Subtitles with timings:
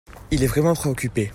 [0.31, 1.29] Il est vraiment préoccupé.